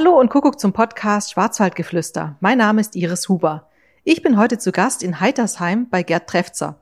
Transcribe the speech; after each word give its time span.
Hallo 0.00 0.16
und 0.16 0.30
Kuckuck 0.30 0.60
zum 0.60 0.72
Podcast 0.72 1.32
Schwarzwaldgeflüster. 1.32 2.36
Mein 2.38 2.58
Name 2.58 2.80
ist 2.80 2.94
Iris 2.94 3.28
Huber. 3.28 3.66
Ich 4.04 4.22
bin 4.22 4.38
heute 4.38 4.56
zu 4.56 4.70
Gast 4.70 5.02
in 5.02 5.18
Heitersheim 5.18 5.88
bei 5.90 6.04
Gerd 6.04 6.28
Trefzer. 6.28 6.78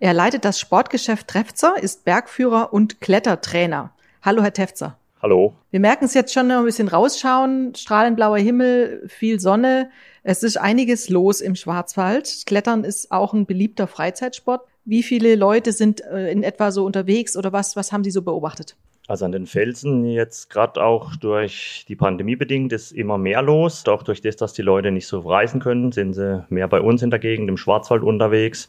Er 0.00 0.14
leitet 0.14 0.46
das 0.46 0.58
Sportgeschäft 0.58 1.28
Trefzer, 1.28 1.74
ist 1.78 2.06
Bergführer 2.06 2.72
und 2.72 3.02
Klettertrainer. 3.02 3.92
Hallo, 4.22 4.42
Herr 4.42 4.54
Trefzer. 4.54 4.96
Hallo. 5.20 5.52
Wir 5.72 5.80
merken 5.80 6.06
es 6.06 6.14
jetzt 6.14 6.32
schon 6.32 6.50
ein 6.50 6.64
bisschen 6.64 6.88
rausschauen. 6.88 7.74
Strahlend 7.74 8.16
blauer 8.16 8.38
Himmel, 8.38 9.06
viel 9.08 9.40
Sonne. 9.40 9.90
Es 10.22 10.42
ist 10.42 10.56
einiges 10.56 11.10
los 11.10 11.42
im 11.42 11.56
Schwarzwald. 11.56 12.44
Klettern 12.46 12.84
ist 12.84 13.12
auch 13.12 13.34
ein 13.34 13.44
beliebter 13.44 13.86
Freizeitsport. 13.86 14.66
Wie 14.86 15.02
viele 15.02 15.34
Leute 15.34 15.72
sind 15.72 16.00
äh, 16.00 16.32
in 16.32 16.42
etwa 16.42 16.70
so 16.70 16.86
unterwegs 16.86 17.36
oder 17.36 17.52
was, 17.52 17.76
was 17.76 17.92
haben 17.92 18.04
Sie 18.04 18.10
so 18.10 18.22
beobachtet? 18.22 18.74
Also 19.06 19.26
an 19.26 19.32
den 19.32 19.46
Felsen 19.46 20.06
jetzt 20.06 20.48
gerade 20.48 20.82
auch 20.82 21.14
durch 21.16 21.84
die 21.88 21.96
Pandemie 21.96 22.36
bedingt 22.36 22.72
ist 22.72 22.90
immer 22.92 23.18
mehr 23.18 23.42
los. 23.42 23.86
Auch 23.86 24.02
durch 24.02 24.22
das, 24.22 24.36
dass 24.36 24.54
die 24.54 24.62
Leute 24.62 24.90
nicht 24.90 25.06
so 25.06 25.20
reisen 25.20 25.60
können, 25.60 25.92
sind 25.92 26.14
sie 26.14 26.44
mehr 26.48 26.68
bei 26.68 26.80
uns 26.80 27.02
in 27.02 27.10
der 27.10 27.18
Gegend 27.18 27.50
im 27.50 27.58
Schwarzwald 27.58 28.02
unterwegs. 28.02 28.66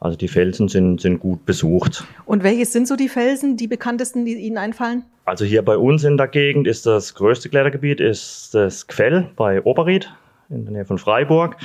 Also 0.00 0.18
die 0.18 0.28
Felsen 0.28 0.68
sind, 0.68 1.00
sind 1.00 1.18
gut 1.18 1.46
besucht. 1.46 2.04
Und 2.26 2.42
welches 2.42 2.72
sind 2.72 2.86
so 2.86 2.94
die 2.94 3.08
Felsen, 3.08 3.56
die 3.56 3.66
bekanntesten, 3.66 4.26
die 4.26 4.34
Ihnen 4.34 4.58
einfallen? 4.58 5.04
Also 5.24 5.46
hier 5.46 5.62
bei 5.62 5.78
uns 5.78 6.04
in 6.04 6.18
der 6.18 6.28
Gegend 6.28 6.66
ist 6.66 6.84
das 6.84 7.14
größte 7.14 7.48
Klettergebiet 7.48 8.00
ist 8.00 8.54
das 8.54 8.86
Quell 8.86 9.30
bei 9.34 9.62
Oberried 9.62 10.12
in 10.50 10.64
der 10.64 10.72
Nähe 10.74 10.84
von 10.84 10.98
Freiburg. 10.98 11.56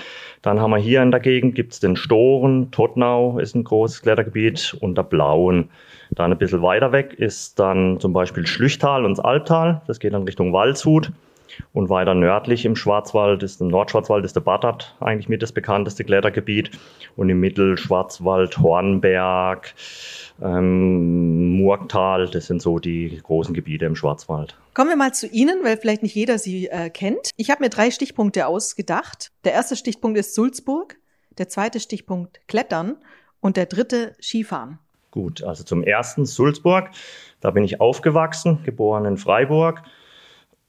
Dann 0.41 0.59
haben 0.59 0.71
wir 0.71 0.77
hier 0.77 1.01
in 1.01 1.11
der 1.11 1.19
Gegend 1.19 1.55
gibt's 1.55 1.79
den 1.79 1.95
Storen, 1.95 2.71
Tottenau 2.71 3.39
ist 3.39 3.55
ein 3.55 3.63
großes 3.63 4.01
Klettergebiet 4.01 4.77
und 4.79 4.97
der 4.97 5.03
Blauen. 5.03 5.69
Dann 6.11 6.31
ein 6.31 6.37
bisschen 6.37 6.61
weiter 6.61 6.91
weg 6.91 7.13
ist 7.13 7.59
dann 7.59 7.99
zum 7.99 8.13
Beispiel 8.13 8.47
Schlüchtal 8.47 9.05
und 9.05 9.17
das 9.17 9.23
Albtal. 9.23 9.81
Das 9.87 9.99
geht 9.99 10.13
dann 10.13 10.23
Richtung 10.23 10.53
Waldshut. 10.53 11.11
Und 11.73 11.89
weiter 11.89 12.13
nördlich 12.13 12.65
im 12.65 12.75
Schwarzwald 12.75 13.43
ist 13.43 13.61
im 13.61 13.67
Nordschwarzwald 13.67 14.25
ist 14.25 14.35
der 14.35 14.41
Battert 14.41 14.95
eigentlich 14.99 15.29
mit 15.29 15.41
das 15.41 15.51
bekannteste 15.51 16.03
Klettergebiet. 16.03 16.71
Und 17.15 17.29
im 17.29 17.39
Mittelschwarzwald 17.39 18.57
Hornberg, 18.59 19.73
ähm, 20.41 21.57
Murgtal, 21.57 22.27
das 22.29 22.47
sind 22.47 22.61
so 22.61 22.79
die 22.79 23.19
großen 23.21 23.53
Gebiete 23.53 23.85
im 23.85 23.95
Schwarzwald. 23.95 24.55
Kommen 24.73 24.89
wir 24.89 24.97
mal 24.97 25.13
zu 25.13 25.27
Ihnen, 25.27 25.63
weil 25.63 25.77
vielleicht 25.77 26.03
nicht 26.03 26.15
jeder 26.15 26.37
Sie 26.37 26.67
äh, 26.67 26.89
kennt. 26.89 27.31
Ich 27.35 27.49
habe 27.49 27.63
mir 27.63 27.69
drei 27.69 27.91
Stichpunkte 27.91 28.47
ausgedacht. 28.47 29.31
Der 29.43 29.53
erste 29.53 29.75
Stichpunkt 29.75 30.17
ist 30.17 30.35
Sulzburg, 30.35 30.97
der 31.37 31.49
zweite 31.49 31.79
Stichpunkt 31.79 32.39
Klettern 32.47 32.97
und 33.41 33.57
der 33.57 33.65
dritte 33.65 34.15
Skifahren. 34.21 34.79
Gut, 35.11 35.43
also 35.43 35.63
zum 35.63 35.83
ersten 35.83 36.25
Sulzburg. 36.25 36.91
Da 37.41 37.51
bin 37.51 37.63
ich 37.63 37.81
aufgewachsen, 37.81 38.59
geboren 38.63 39.05
in 39.05 39.17
Freiburg. 39.17 39.81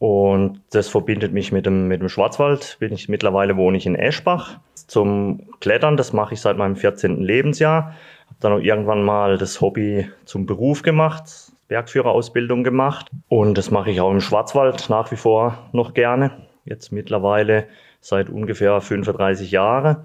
Und 0.01 0.63
das 0.71 0.89
verbindet 0.89 1.35
mich 1.35 1.53
mit 1.53 1.67
dem, 1.67 1.87
mit 1.87 2.01
dem 2.01 2.09
Schwarzwald. 2.09 2.79
Bin 2.81 2.91
ich, 2.91 3.11
mittlerweile 3.11 3.59
wohne 3.59 3.77
ich 3.77 3.85
in 3.85 3.97
Eschbach. 3.97 4.59
Zum 4.75 5.43
Klettern, 5.61 5.99
das 5.99 6.15
mache 6.15 6.33
ich 6.33 6.41
seit 6.41 6.57
meinem 6.57 6.75
14. 6.75 7.21
Lebensjahr. 7.21 7.95
Habe 8.25 8.37
dann 8.41 8.53
auch 8.55 8.61
irgendwann 8.61 9.03
mal 9.03 9.37
das 9.37 9.61
Hobby 9.61 10.09
zum 10.25 10.47
Beruf 10.47 10.81
gemacht, 10.81 11.53
Bergführerausbildung 11.69 12.65
gemacht. 12.65 13.09
Und 13.29 13.59
das 13.59 13.71
mache 13.71 13.91
ich 13.91 14.01
auch 14.01 14.11
im 14.11 14.23
Schwarzwald 14.23 14.89
nach 14.89 15.13
wie 15.13 15.17
vor 15.17 15.69
noch 15.73 15.93
gerne. 15.93 16.31
Jetzt 16.65 16.93
mittlerweile 16.93 17.67
seit 18.01 18.31
ungefähr 18.31 18.81
35 18.81 19.51
Jahren. 19.51 19.99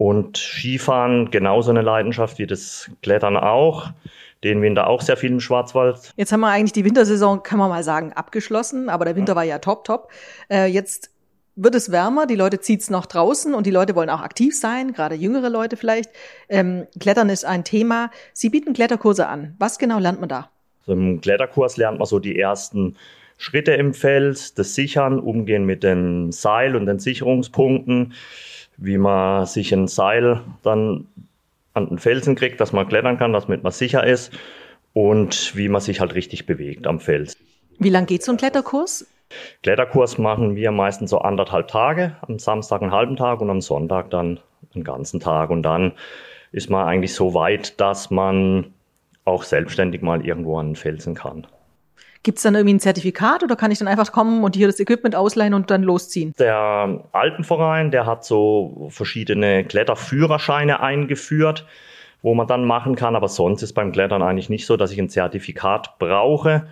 Und 0.00 0.38
Skifahren 0.38 1.30
genauso 1.30 1.68
eine 1.68 1.82
Leidenschaft 1.82 2.38
wie 2.38 2.46
das 2.46 2.90
Klettern 3.02 3.36
auch. 3.36 3.90
Den 4.42 4.62
Winter 4.62 4.86
auch 4.86 5.02
sehr 5.02 5.18
viel 5.18 5.30
im 5.30 5.40
Schwarzwald. 5.40 6.14
Jetzt 6.16 6.32
haben 6.32 6.40
wir 6.40 6.48
eigentlich 6.48 6.72
die 6.72 6.86
Wintersaison, 6.86 7.42
kann 7.42 7.58
man 7.58 7.68
mal 7.68 7.84
sagen, 7.84 8.14
abgeschlossen, 8.14 8.88
aber 8.88 9.04
der 9.04 9.14
Winter 9.14 9.36
war 9.36 9.44
ja 9.44 9.58
top, 9.58 9.84
top. 9.84 10.10
Äh, 10.50 10.68
jetzt 10.68 11.10
wird 11.54 11.74
es 11.74 11.92
wärmer, 11.92 12.26
die 12.26 12.34
Leute 12.34 12.60
zieht's 12.60 12.88
noch 12.88 13.04
draußen 13.04 13.52
und 13.52 13.66
die 13.66 13.70
Leute 13.70 13.94
wollen 13.94 14.08
auch 14.08 14.22
aktiv 14.22 14.58
sein, 14.58 14.94
gerade 14.94 15.16
jüngere 15.16 15.50
Leute 15.50 15.76
vielleicht. 15.76 16.08
Ähm, 16.48 16.86
Klettern 16.98 17.28
ist 17.28 17.44
ein 17.44 17.62
Thema. 17.62 18.10
Sie 18.32 18.48
bieten 18.48 18.72
Kletterkurse 18.72 19.26
an. 19.26 19.54
Was 19.58 19.78
genau 19.78 19.98
lernt 19.98 20.20
man 20.20 20.30
da? 20.30 20.48
So 20.86 20.92
Im 20.92 21.20
Kletterkurs 21.20 21.76
lernt 21.76 21.98
man 21.98 22.06
so 22.06 22.20
die 22.20 22.38
ersten 22.38 22.96
Schritte 23.36 23.72
im 23.72 23.92
Feld, 23.92 24.58
das 24.58 24.74
Sichern, 24.74 25.20
Umgehen 25.20 25.66
mit 25.66 25.82
dem 25.82 26.32
Seil 26.32 26.74
und 26.74 26.86
den 26.86 27.00
Sicherungspunkten 27.00 28.14
wie 28.80 28.98
man 28.98 29.46
sich 29.46 29.72
ein 29.72 29.86
Seil 29.86 30.40
dann 30.62 31.06
an 31.74 31.88
den 31.88 31.98
Felsen 31.98 32.34
kriegt, 32.34 32.60
dass 32.60 32.72
man 32.72 32.88
klettern 32.88 33.18
kann, 33.18 33.32
damit 33.32 33.62
man 33.62 33.72
sicher 33.72 34.04
ist 34.04 34.32
und 34.92 35.54
wie 35.54 35.68
man 35.68 35.80
sich 35.80 36.00
halt 36.00 36.14
richtig 36.14 36.46
bewegt 36.46 36.86
am 36.86 36.98
Fels. 36.98 37.36
Wie 37.78 37.90
lang 37.90 38.06
geht 38.06 38.24
so 38.24 38.32
ein 38.32 38.38
Kletterkurs? 38.38 39.06
Kletterkurs 39.62 40.18
machen 40.18 40.56
wir 40.56 40.72
meistens 40.72 41.10
so 41.10 41.18
anderthalb 41.18 41.68
Tage, 41.68 42.16
am 42.22 42.38
Samstag 42.38 42.82
einen 42.82 42.90
halben 42.90 43.16
Tag 43.16 43.40
und 43.40 43.50
am 43.50 43.60
Sonntag 43.60 44.10
dann 44.10 44.40
einen 44.74 44.84
ganzen 44.84 45.20
Tag. 45.20 45.50
Und 45.50 45.62
dann 45.62 45.92
ist 46.52 46.68
man 46.68 46.86
eigentlich 46.86 47.14
so 47.14 47.34
weit, 47.34 47.80
dass 47.80 48.10
man 48.10 48.72
auch 49.24 49.44
selbstständig 49.44 50.02
mal 50.02 50.26
irgendwo 50.26 50.58
an 50.58 50.70
den 50.70 50.76
Felsen 50.76 51.14
kann. 51.14 51.46
Gibt 52.22 52.36
es 52.36 52.42
dann 52.42 52.54
irgendwie 52.54 52.74
ein 52.74 52.80
Zertifikat 52.80 53.42
oder 53.42 53.56
kann 53.56 53.70
ich 53.70 53.78
dann 53.78 53.88
einfach 53.88 54.12
kommen 54.12 54.44
und 54.44 54.54
hier 54.54 54.66
das 54.66 54.78
Equipment 54.78 55.16
ausleihen 55.16 55.54
und 55.54 55.70
dann 55.70 55.82
losziehen? 55.82 56.34
Der 56.38 57.04
Alpenverein, 57.12 57.90
der 57.90 58.04
hat 58.04 58.26
so 58.26 58.88
verschiedene 58.90 59.64
Kletterführerscheine 59.64 60.80
eingeführt, 60.80 61.66
wo 62.20 62.34
man 62.34 62.46
dann 62.46 62.66
machen 62.66 62.94
kann. 62.94 63.16
Aber 63.16 63.28
sonst 63.28 63.62
ist 63.62 63.72
beim 63.72 63.92
Klettern 63.92 64.22
eigentlich 64.22 64.50
nicht 64.50 64.66
so, 64.66 64.76
dass 64.76 64.92
ich 64.92 64.98
ein 64.98 65.08
Zertifikat 65.08 65.98
brauche. 65.98 66.66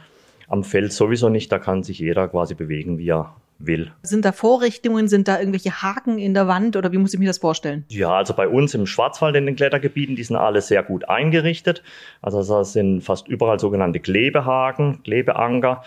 Am 0.49 0.65
Feld 0.65 0.93
sowieso 0.93 1.31
nicht, 1.31 1.51
da 1.51 1.59
kann 1.59 1.83
sich 1.83 1.99
jeder 1.99 2.29
quasi 2.29 2.55
bewegen, 2.55 2.99
wie 2.99 3.09
er 3.09 3.35
will. 3.59 3.91
Sind 4.03 4.25
da 4.25 4.33
Vorrichtungen, 4.33 5.09
sind 5.09 5.29
da 5.29 5.39
irgendwelche 5.39 5.83
Haken 5.83 6.19
in 6.19 6.35
der 6.35 6.47
Wand 6.49 6.77
oder 6.77 6.93
wie 6.93 6.99
muss 6.99 7.13
ich 7.13 7.21
mir 7.21 7.27
das 7.27 7.39
vorstellen? 7.39 7.85
Ja, 7.89 8.17
also 8.17 8.35
bei 8.35 8.49
uns 8.49 8.75
im 8.75 8.87
Schwarzwald 8.87 9.37
in 9.37 9.47
den 9.47 9.57
Klettergebieten, 9.57 10.17
die 10.17 10.25
sind 10.25 10.37
alle 10.37 10.61
sehr 10.61 10.83
gut 10.83 11.09
eingerichtet. 11.09 11.83
Also 12.23 12.43
da 12.43 12.65
sind 12.65 13.03
fast 13.03 13.29
überall 13.29 13.59
sogenannte 13.59 14.01
Klebehaken, 14.01 15.03
Klebeanker, 15.03 15.83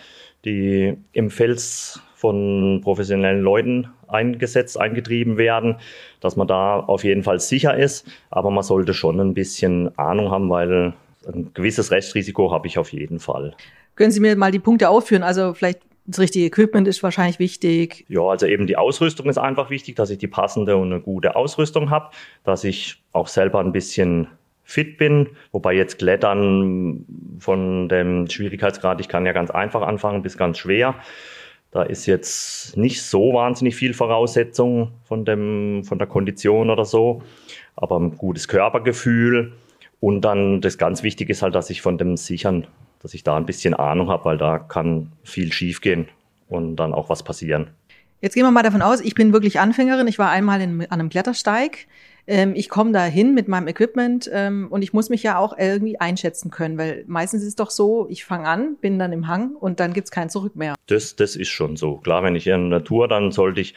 die 0.45 0.97
im 1.13 1.29
Fels 1.29 2.01
von 2.15 2.81
professionellen 2.83 3.41
Leuten 3.41 3.87
eingesetzt, 4.07 4.79
eingetrieben 4.79 5.37
werden, 5.37 5.77
dass 6.19 6.35
man 6.35 6.47
da 6.47 6.79
auf 6.79 7.03
jeden 7.03 7.23
Fall 7.23 7.39
sicher 7.39 7.75
ist. 7.75 8.07
Aber 8.29 8.51
man 8.51 8.63
sollte 8.63 8.93
schon 8.93 9.19
ein 9.19 9.33
bisschen 9.33 9.97
Ahnung 9.97 10.29
haben, 10.29 10.49
weil 10.49 10.93
ein 11.27 11.51
gewisses 11.53 11.91
Restrisiko 11.91 12.51
habe 12.51 12.67
ich 12.67 12.77
auf 12.77 12.93
jeden 12.93 13.19
Fall. 13.19 13.55
Können 13.95 14.11
Sie 14.11 14.19
mir 14.19 14.35
mal 14.35 14.51
die 14.51 14.59
Punkte 14.59 14.89
aufführen? 14.89 15.23
Also 15.23 15.53
vielleicht 15.53 15.81
das 16.05 16.19
richtige 16.19 16.45
Equipment 16.45 16.87
ist 16.87 17.03
wahrscheinlich 17.03 17.39
wichtig. 17.39 18.05
Ja, 18.09 18.21
also 18.21 18.45
eben 18.45 18.67
die 18.67 18.77
Ausrüstung 18.77 19.29
ist 19.29 19.37
einfach 19.37 19.69
wichtig, 19.69 19.95
dass 19.95 20.09
ich 20.09 20.17
die 20.17 20.27
passende 20.27 20.77
und 20.77 20.91
eine 20.91 21.01
gute 21.01 21.35
Ausrüstung 21.35 21.89
habe, 21.89 22.09
dass 22.43 22.63
ich 22.63 23.01
auch 23.11 23.27
selber 23.27 23.59
ein 23.59 23.71
bisschen 23.71 24.27
fit 24.63 24.97
bin, 24.97 25.29
wobei 25.51 25.73
jetzt 25.73 25.99
Klettern 25.99 27.05
von 27.39 27.89
dem 27.89 28.29
Schwierigkeitsgrad, 28.29 29.01
ich 29.01 29.09
kann 29.09 29.25
ja 29.25 29.33
ganz 29.33 29.51
einfach 29.51 29.81
anfangen 29.81 30.21
bis 30.21 30.37
ganz 30.37 30.57
schwer. 30.57 30.95
Da 31.71 31.83
ist 31.83 32.05
jetzt 32.05 32.75
nicht 32.75 33.01
so 33.01 33.33
wahnsinnig 33.33 33.75
viel 33.75 33.93
Voraussetzung 33.93 34.91
von, 35.03 35.23
dem, 35.23 35.83
von 35.85 35.97
der 35.97 36.07
Kondition 36.07 36.69
oder 36.69 36.85
so, 36.85 37.21
aber 37.75 37.97
ein 37.99 38.17
gutes 38.17 38.47
Körpergefühl. 38.47 39.53
Und 39.99 40.21
dann 40.21 40.61
das 40.61 40.77
ganz 40.77 41.03
Wichtige 41.03 41.31
ist 41.31 41.41
halt, 41.41 41.55
dass 41.55 41.69
ich 41.69 41.81
von 41.81 41.97
dem 41.97 42.17
Sichern 42.17 42.67
dass 43.01 43.13
ich 43.13 43.23
da 43.23 43.37
ein 43.37 43.45
bisschen 43.45 43.73
Ahnung 43.73 44.09
habe, 44.09 44.25
weil 44.25 44.37
da 44.37 44.59
kann 44.59 45.11
viel 45.23 45.51
schiefgehen 45.51 46.07
und 46.47 46.75
dann 46.75 46.93
auch 46.93 47.09
was 47.09 47.23
passieren. 47.23 47.71
Jetzt 48.21 48.35
gehen 48.35 48.43
wir 48.43 48.51
mal 48.51 48.61
davon 48.61 48.83
aus, 48.83 49.01
ich 49.01 49.15
bin 49.15 49.33
wirklich 49.33 49.59
Anfängerin. 49.59 50.07
Ich 50.07 50.19
war 50.19 50.29
einmal 50.29 50.61
in, 50.61 50.81
an 50.81 50.99
einem 50.99 51.09
Klettersteig. 51.09 51.87
Ähm, 52.27 52.53
ich 52.55 52.69
komme 52.69 52.91
da 52.91 53.03
hin 53.03 53.33
mit 53.33 53.47
meinem 53.47 53.67
Equipment 53.67 54.29
ähm, 54.31 54.67
und 54.69 54.83
ich 54.83 54.93
muss 54.93 55.09
mich 55.09 55.23
ja 55.23 55.39
auch 55.39 55.57
irgendwie 55.57 55.99
einschätzen 55.99 56.51
können, 56.51 56.77
weil 56.77 57.03
meistens 57.07 57.41
ist 57.41 57.47
es 57.47 57.55
doch 57.55 57.71
so, 57.71 58.05
ich 58.09 58.23
fange 58.23 58.47
an, 58.47 58.75
bin 58.79 58.99
dann 58.99 59.11
im 59.11 59.27
Hang 59.27 59.55
und 59.55 59.79
dann 59.79 59.93
gibt's 59.93 60.11
kein 60.11 60.29
Zurück 60.29 60.55
mehr. 60.55 60.75
Das, 60.85 61.15
das 61.15 61.35
ist 61.35 61.49
schon 61.49 61.77
so. 61.77 61.97
Klar, 61.97 62.21
wenn 62.21 62.35
ich 62.35 62.45
in 62.45 62.69
der 62.69 62.79
Natur, 62.79 63.07
dann 63.07 63.31
sollte 63.31 63.61
ich 63.61 63.73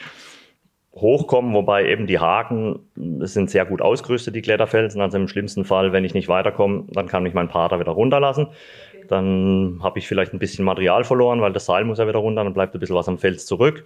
hochkommen, 0.95 1.55
wobei 1.55 1.89
eben 1.89 2.07
die 2.07 2.21
Haken 2.21 2.79
sind 3.21 3.51
sehr 3.51 3.65
gut 3.65 3.83
ausgerüstet, 3.83 4.37
die 4.37 4.43
Kletterfelsen. 4.43 5.01
Also 5.01 5.17
im 5.17 5.27
schlimmsten 5.27 5.65
Fall, 5.65 5.93
wenn 5.93 6.05
ich 6.05 6.15
nicht 6.15 6.29
weiterkomme, 6.29 6.85
dann 6.89 7.09
kann 7.09 7.25
mich 7.25 7.35
mein 7.35 7.49
Pater 7.49 7.81
wieder 7.81 7.93
runterlassen. 7.93 8.49
Dann 9.09 9.81
habe 9.83 9.99
ich 9.99 10.09
vielleicht 10.09 10.33
ein 10.33 10.39
bisschen 10.39 10.65
Material 10.65 11.05
verloren, 11.05 11.41
weil 11.41 11.53
das 11.53 11.67
Seil 11.67 11.85
muss 11.85 11.99
ja 11.99 12.09
wieder 12.09 12.19
runter, 12.19 12.45
dann 12.45 12.55
bleibt 12.55 12.75
ein 12.75 12.81
bisschen 12.81 12.97
was 12.97 13.09
am 13.09 13.19
Fels 13.19 13.47
zurück. 13.47 13.85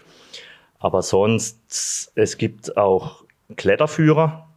Aber 0.79 1.03
sonst, 1.03 2.13
es 2.15 2.39
gibt 2.39 2.77
auch 2.77 3.25
Kletterführer, 3.57 4.49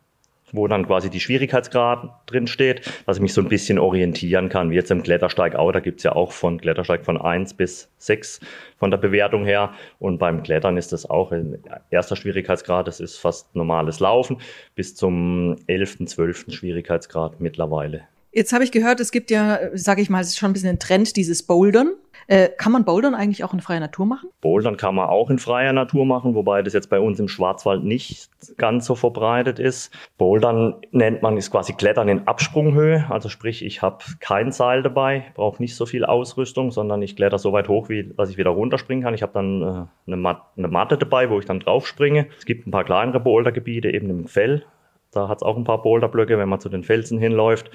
wo 0.54 0.68
dann 0.68 0.86
quasi 0.86 1.10
die 1.10 1.20
Schwierigkeitsgrad 1.20 2.10
drin 2.26 2.48
steht, 2.48 2.90
dass 3.06 3.18
ich 3.18 3.22
mich 3.22 3.34
so 3.34 3.42
ein 3.42 3.48
bisschen 3.48 3.80
orientieren 3.80 4.50
kann, 4.50 4.70
wie 4.70 4.76
jetzt 4.76 4.92
im 4.92 5.04
Klettersteig 5.04 5.56
auch. 5.56 5.72
Da 5.72 5.80
gibt's 5.80 6.04
ja 6.04 6.14
auch 6.14 6.32
von 6.32 6.60
Klettersteig 6.60 7.06
von 7.06 7.20
eins 7.20 7.54
bis 7.54 7.90
sechs 7.98 8.40
von 8.78 8.92
der 8.92 8.98
Bewertung 8.98 9.46
her. 9.46 9.74
Und 10.00 10.18
beim 10.18 10.44
Klettern 10.44 10.78
ist 10.78 10.92
das 10.92 11.10
auch 11.10 11.32
ein 11.32 11.58
erster 11.90 12.16
Schwierigkeitsgrad, 12.16 12.88
das 12.88 13.00
ist 13.00 13.18
fast 13.18 13.56
normales 13.56 14.00
Laufen, 14.00 14.38
bis 14.76 14.96
zum 14.96 15.56
elften, 15.68 16.08
zwölften 16.08 16.52
Schwierigkeitsgrad 16.52 17.40
mittlerweile. 17.40 18.02
Jetzt 18.34 18.54
habe 18.54 18.64
ich 18.64 18.72
gehört, 18.72 19.02
es 19.02 19.12
gibt 19.12 19.30
ja, 19.30 19.60
sage 19.74 20.02
ich 20.02 20.10
mal, 20.10 20.22
es 20.22 20.30
ist 20.30 20.38
schon 20.38 20.52
ein 20.52 20.54
bisschen 20.54 20.70
ein 20.70 20.80
Trend, 20.80 21.18
dieses 21.18 21.44
Bouldern. 21.44 21.92
Äh, 22.28 22.48
kann 22.48 22.72
man 22.72 22.86
Bouldern 22.86 23.14
eigentlich 23.14 23.44
auch 23.44 23.54
in 23.54 23.60
freier 23.60 23.82
Natur 23.82 24.06
machen? 24.06 24.30
Bouldern 24.40 24.78
kann 24.78 24.96
man 24.96 25.10
auch 25.10 25.30
in 25.30 25.38
freier 25.38 25.74
Natur 25.74 26.06
machen, 26.06 26.34
wobei 26.34 26.62
das 26.62 26.74
jetzt 26.74 26.90
bei 26.90 27.00
uns 27.00 27.20
im 27.20 27.28
Schwarzwald 27.28 27.84
nicht 27.84 28.30
ganz 28.58 28.86
so 28.86 28.96
verbreitet 28.96 29.60
ist. 29.60 29.92
Bouldern 30.18 30.76
nennt 30.92 31.22
man, 31.22 31.36
ist 31.36 31.52
quasi 31.52 31.74
Klettern 31.74 32.08
in 32.08 32.28
Absprunghöhe. 32.28 33.06
Also 33.10 33.28
sprich, 33.28 33.66
ich 33.66 33.82
habe 33.82 33.98
kein 34.22 34.54
Seil 34.54 34.82
dabei, 34.82 35.26
brauche 35.34 35.62
nicht 35.62 35.76
so 35.76 35.86
viel 35.86 36.06
Ausrüstung, 36.06 36.72
sondern 36.72 37.02
ich 37.02 37.18
kletter 37.18 37.38
so 37.38 37.52
weit 37.52 37.68
hoch, 37.68 37.90
wie 37.90 38.14
dass 38.16 38.30
ich 38.30 38.38
wieder 38.38 38.52
runterspringen 38.52 39.04
kann. 39.04 39.14
Ich 39.14 39.24
habe 39.24 39.34
dann 39.34 39.62
äh, 39.62 39.86
eine, 40.08 40.16
Mat 40.18 40.42
eine 40.56 40.70
Matte 40.70 40.98
dabei, 40.98 41.30
wo 41.30 41.40
ich 41.40 41.46
dann 41.46 41.60
drauf 41.60 41.86
springe. 41.86 42.28
Es 42.38 42.46
gibt 42.46 42.66
ein 42.66 42.72
paar 42.72 42.86
kleinere 42.86 43.20
Bouldergebiete 43.20 43.90
eben 43.90 44.10
im 44.10 44.28
Fell. 44.28 44.64
Da 45.12 45.28
hat 45.28 45.40
es 45.40 45.44
auch 45.44 45.58
ein 45.58 45.66
paar 45.66 45.82
Boulderblöcke, 45.82 46.38
wenn 46.38 46.48
man 46.48 46.62
zu 46.62 46.70
den 46.70 46.84
Felsen 46.84 47.20
hinläuft. 47.20 47.72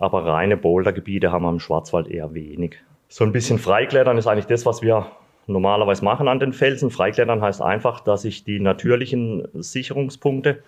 Aber 0.00 0.24
reine 0.24 0.56
Bouldergebiete 0.56 1.32
haben 1.32 1.44
wir 1.44 1.50
im 1.50 1.60
Schwarzwald 1.60 2.08
eher 2.08 2.34
wenig. 2.34 2.76
So 3.08 3.24
ein 3.24 3.32
bisschen 3.32 3.58
Freiklettern 3.58 4.18
ist 4.18 4.26
eigentlich 4.26 4.46
das, 4.46 4.64
was 4.64 4.82
wir 4.82 5.06
normalerweise 5.46 6.04
machen 6.04 6.28
an 6.28 6.38
den 6.38 6.52
Felsen. 6.52 6.90
Freiklettern 6.90 7.40
heißt 7.40 7.62
einfach, 7.62 8.00
dass 8.00 8.24
ich 8.24 8.44
die 8.44 8.60
natürlichen 8.60 9.48
Sicherungspunkte 9.54 10.62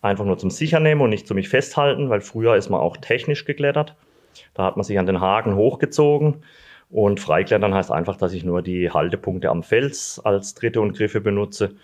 einfach 0.00 0.24
nur 0.24 0.38
zum 0.38 0.50
Sichern 0.50 0.84
nehme 0.84 1.02
und 1.02 1.10
nicht 1.10 1.26
zu 1.26 1.34
mich 1.34 1.48
festhalten, 1.48 2.08
weil 2.08 2.20
früher 2.20 2.56
ist 2.56 2.70
man 2.70 2.80
auch 2.80 2.96
technisch 2.96 3.44
geklettert. 3.44 3.96
Da 4.54 4.64
hat 4.64 4.76
man 4.76 4.84
sich 4.84 4.98
an 4.98 5.06
den 5.06 5.20
Haken 5.20 5.56
hochgezogen. 5.56 6.36
Und 6.90 7.20
Freiklettern 7.20 7.74
heißt 7.74 7.90
einfach, 7.90 8.16
dass 8.16 8.32
ich 8.32 8.44
nur 8.44 8.62
die 8.62 8.90
Haltepunkte 8.90 9.50
am 9.50 9.62
Fels 9.62 10.20
als 10.24 10.54
Dritte 10.54 10.80
und 10.80 10.96
Griffe 10.96 11.20
benutze. 11.20 11.74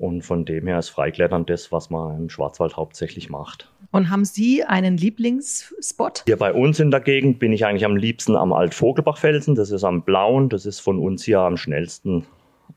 Und 0.00 0.22
von 0.22 0.46
dem 0.46 0.66
her 0.66 0.78
ist 0.78 0.88
Freiklettern 0.88 1.44
das, 1.44 1.72
was 1.72 1.90
man 1.90 2.16
im 2.16 2.30
Schwarzwald 2.30 2.78
hauptsächlich 2.78 3.28
macht. 3.28 3.70
Und 3.90 4.08
haben 4.08 4.24
Sie 4.24 4.64
einen 4.64 4.96
Lieblingsspot? 4.96 6.22
Hier 6.24 6.38
bei 6.38 6.54
uns 6.54 6.80
in 6.80 6.90
der 6.90 7.00
Gegend 7.00 7.38
bin 7.38 7.52
ich 7.52 7.66
eigentlich 7.66 7.84
am 7.84 7.98
liebsten 7.98 8.34
am 8.34 8.54
Altvogelbachfelsen. 8.54 9.56
Das 9.56 9.70
ist 9.70 9.84
am 9.84 10.00
Blauen. 10.00 10.48
Das 10.48 10.64
ist 10.64 10.80
von 10.80 10.98
uns 10.98 11.22
hier 11.22 11.40
am 11.40 11.58
schnellsten 11.58 12.24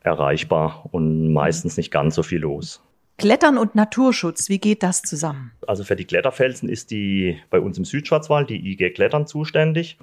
erreichbar 0.00 0.84
und 0.92 1.32
meistens 1.32 1.78
nicht 1.78 1.90
ganz 1.90 2.14
so 2.14 2.22
viel 2.22 2.40
los. 2.40 2.82
Klettern 3.16 3.56
und 3.56 3.74
Naturschutz, 3.74 4.50
wie 4.50 4.58
geht 4.58 4.82
das 4.82 5.00
zusammen? 5.00 5.52
Also 5.66 5.82
für 5.82 5.96
die 5.96 6.04
Kletterfelsen 6.04 6.68
ist 6.68 6.90
die 6.90 7.38
bei 7.48 7.58
uns 7.58 7.78
im 7.78 7.86
Südschwarzwald 7.86 8.50
die 8.50 8.70
IG 8.70 8.90
Klettern 8.90 9.26
zuständig. 9.26 9.96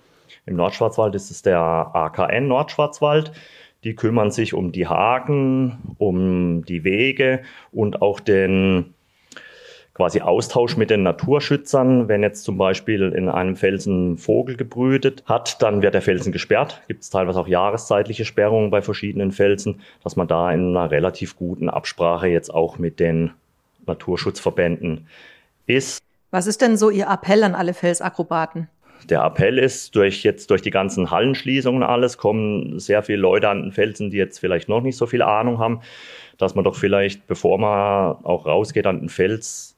Im 0.48 0.56
Nordschwarzwald 0.56 1.14
ist 1.14 1.30
es 1.30 1.44
der 1.44 1.60
AKN 1.60 2.48
Nordschwarzwald. 2.48 3.32
Die 3.84 3.96
kümmern 3.96 4.32
sich 4.32 4.54
um 4.54 4.72
die 4.72 4.88
Haken, 4.88 5.96
um 5.98 6.64
die 6.66 6.84
Wege 6.84 7.42
und 7.72 8.02
auch 8.02 8.20
den 8.20 8.94
quasi 9.94 10.22
Austausch 10.22 10.78
mit 10.78 10.90
den 10.90 11.04
Naturschützern. 11.04 12.08
Wenn 12.08 12.24
jetzt 12.24 12.44
zum 12.44 12.58
Beispiel 12.58 13.12
in 13.12 13.28
einem 13.28 13.56
Felsen 13.56 14.18
Vogel 14.18 14.56
gebrütet 14.56 15.24
hat, 15.26 15.62
dann 15.62 15.82
wird 15.82 15.94
der 15.94 16.02
Felsen 16.02 16.32
gesperrt. 16.32 16.82
Gibt 16.88 17.04
es 17.04 17.10
teilweise 17.10 17.40
auch 17.40 17.48
jahreszeitliche 17.48 18.26
Sperrungen 18.26 18.72
bei 18.72 18.82
verschiedenen 18.82 19.32
Felsen, 19.32 19.82
dass 20.04 20.16
man 20.16 20.28
da 20.28 20.52
in 20.52 20.76
einer 20.76 20.92
relativ 20.92 21.36
guten 21.36 21.70
Absprache 21.70 22.28
jetzt 22.28 22.54
auch 22.54 22.78
mit 22.78 23.00
den 23.00 23.32
Naturschutzverbänden 23.86 25.08
ist. 25.66 26.02
Was 26.30 26.48
ist 26.48 26.62
denn 26.62 26.78
so 26.78 26.90
Ihr 26.90 27.08
Appell 27.08 27.44
an 27.44 27.56
alle 27.56 27.74
Felsakrobaten? 27.74 28.70
Der 29.10 29.24
Appell 29.24 29.58
ist, 29.58 29.96
durch 29.96 30.24
jetzt 30.24 30.50
durch 30.52 30.62
die 30.62 30.72
ganzen 30.72 31.12
Hallenschließungen 31.12 31.84
alles 31.84 32.18
kommen 32.18 32.80
sehr 32.80 33.04
viele 33.04 33.20
Leute 33.20 33.50
an 33.50 33.62
den 33.62 33.72
Felsen, 33.72 34.10
die 34.10 34.18
jetzt 34.18 34.40
vielleicht 34.40 34.70
noch 34.70 34.82
nicht 34.82 34.98
so 34.98 35.06
viel 35.06 35.22
Ahnung 35.22 35.60
haben, 35.60 35.82
dass 36.38 36.56
man 36.56 36.64
doch 36.64 36.76
vielleicht, 36.76 37.28
bevor 37.28 37.58
man 37.58 38.24
auch 38.24 38.46
rausgeht 38.46 38.88
an 38.88 39.00
den 39.00 39.10
Fels, 39.10 39.78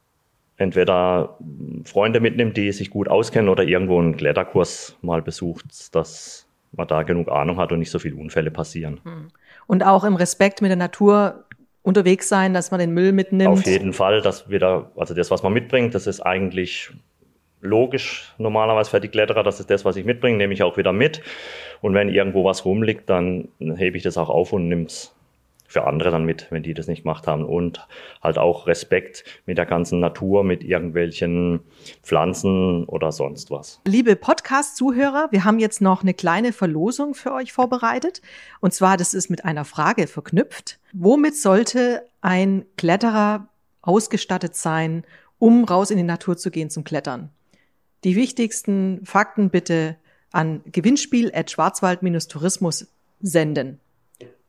entweder 0.58 1.38
Freunde 1.84 2.20
mitnimmt, 2.20 2.58
die 2.58 2.72
sich 2.72 2.90
gut 2.90 3.08
auskennen 3.08 3.50
oder 3.50 3.64
irgendwo 3.64 4.00
einen 4.00 4.16
Kletterkurs 4.16 4.98
mal 5.02 5.22
besucht, 5.22 5.96
dass 5.96 6.48
man 6.72 6.88
da 6.88 7.04
genug 7.04 7.30
Ahnung 7.30 7.58
hat 7.58 7.72
und 7.72 7.80
nicht 7.80 7.92
so 7.92 8.00
viele 8.00 8.16
Unfälle 8.16 8.52
passieren. 8.52 9.00
Hm. 9.04 9.28
Und 9.68 9.84
auch 9.84 10.04
im 10.04 10.16
Respekt 10.16 10.62
mit 10.62 10.70
der 10.70 10.76
Natur 10.76 11.46
unterwegs 11.82 12.30
sein, 12.30 12.54
dass 12.54 12.72
man 12.72 12.80
den 12.80 12.94
Müll 12.94 13.12
mitnimmt. 13.12 13.50
Auf 13.50 13.66
jeden 13.66 13.94
Fall, 13.94 14.22
dass 14.22 14.50
wieder, 14.50 14.92
also 14.96 15.14
das, 15.14 15.32
was 15.32 15.44
man 15.44 15.54
mitbringt, 15.54 15.94
das 15.94 16.08
ist 16.08 16.22
eigentlich 16.22 16.92
logisch 17.64 18.34
normalerweise 18.38 18.92
für 18.92 19.02
die 19.02 19.08
Kletterer, 19.08 19.44
das 19.44 19.60
ist 19.60 19.70
das, 19.70 19.86
was 19.86 19.96
ich 19.96 20.06
mitbringe, 20.06 20.38
nehme 20.38 20.54
ich 20.54 20.64
auch 20.64 20.78
wieder 20.78 20.94
mit. 20.94 21.22
Und 21.82 21.94
wenn 21.94 22.10
irgendwo 22.10 22.46
was 22.46 22.66
rumliegt, 22.66 23.10
dann 23.10 23.50
hebe 23.60 23.98
ich 23.98 24.04
das 24.04 24.18
auch 24.18 24.30
auf 24.30 24.54
und 24.54 24.68
nehme 24.68 24.86
es 24.86 25.16
für 25.74 25.86
andere 25.88 26.12
dann 26.12 26.24
mit, 26.24 26.48
wenn 26.52 26.62
die 26.62 26.74
das 26.74 26.88
nicht 26.88 27.04
gemacht 27.04 27.28
haben. 27.28 27.44
Und 27.44 27.86
halt 28.22 28.38
auch 28.38 28.68
Respekt 28.68 29.24
mit 29.46 29.58
der 29.58 29.66
ganzen 29.66 30.00
Natur, 30.00 30.44
mit 30.44 30.64
irgendwelchen 30.64 31.62
Pflanzen 32.04 32.86
oder 32.86 33.12
sonst 33.12 33.50
was. 33.50 33.82
Liebe 33.86 34.16
Podcast-Zuhörer, 34.16 35.30
wir 35.32 35.44
haben 35.44 35.60
jetzt 35.60 35.82
noch 35.82 36.04
eine 36.04 36.14
kleine 36.14 36.54
Verlosung 36.54 37.16
für 37.16 37.34
euch 37.34 37.52
vorbereitet. 37.52 38.22
Und 38.62 38.74
zwar, 38.74 38.98
das 38.98 39.14
ist 39.14 39.30
mit 39.30 39.44
einer 39.46 39.66
Frage 39.66 40.08
verknüpft. 40.08 40.80
Womit 40.94 41.36
sollte 41.36 42.04
ein 42.22 42.66
Kletterer 42.78 43.48
ausgestattet 43.82 44.56
sein, 44.56 45.04
um 45.40 45.66
raus 45.66 45.92
in 45.92 45.98
die 45.98 46.04
Natur 46.04 46.38
zu 46.38 46.52
gehen 46.52 46.70
zum 46.70 46.84
Klettern? 46.84 47.32
Die 48.04 48.16
wichtigsten 48.16 49.02
Fakten 49.06 49.50
bitte 49.50 49.96
an 50.32 50.62
gewinnspiel.schwarzwald-tourismus 50.66 52.88
senden. 53.22 53.80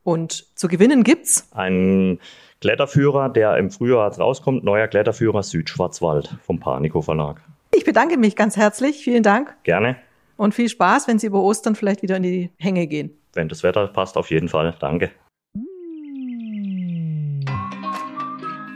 Und 0.03 0.45
zu 0.55 0.67
gewinnen 0.67 1.03
gibt's? 1.03 1.47
Ein 1.51 2.19
Kletterführer, 2.59 3.29
der 3.29 3.55
im 3.57 3.71
Frühjahr 3.71 4.13
rauskommt, 4.17 4.65
neuer 4.65 4.87
Kletterführer 4.87 5.41
Südschwarzwald 5.41 6.35
vom 6.41 6.59
Panico 6.59 7.01
Verlag. 7.01 7.41
Ich 7.73 7.85
bedanke 7.85 8.17
mich 8.17 8.35
ganz 8.35 8.57
herzlich. 8.57 9.01
Vielen 9.03 9.23
Dank. 9.23 9.55
Gerne. 9.63 9.95
Und 10.37 10.53
viel 10.53 10.67
Spaß, 10.67 11.07
wenn 11.07 11.17
Sie 11.17 11.27
über 11.27 11.41
Ostern 11.41 11.75
vielleicht 11.75 12.01
wieder 12.01 12.17
in 12.17 12.23
die 12.23 12.49
Hänge 12.57 12.87
gehen. 12.87 13.17
Wenn 13.33 13.47
das 13.47 13.63
Wetter 13.63 13.87
passt, 13.87 14.17
auf 14.17 14.31
jeden 14.31 14.49
Fall. 14.49 14.75
Danke. 14.79 15.11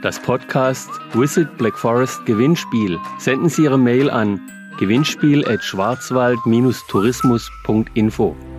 Das 0.02 0.18
Podcast 0.18 0.88
Visit 1.12 1.58
Black 1.58 1.76
Forest 1.76 2.24
Gewinnspiel. 2.24 2.98
Senden 3.18 3.50
Sie 3.50 3.64
Ihre 3.64 3.78
Mail 3.78 4.08
an 4.08 4.40
gewinnspiel 4.78 5.48
at 5.48 5.62
schwarzwald-tourismus.info. 5.62 8.49